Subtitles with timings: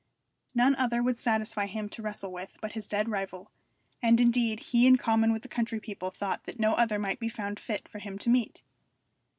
[0.55, 3.51] None other would satisfy him to wrestle with but his dead rival,
[4.01, 7.29] and indeed he in common with the country people thought that no other might be
[7.29, 8.63] found fit for him to meet.